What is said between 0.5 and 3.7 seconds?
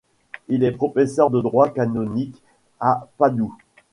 est professeur de droit canonique à Padoue.